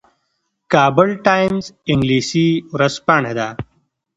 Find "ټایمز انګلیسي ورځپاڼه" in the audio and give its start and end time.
1.25-3.31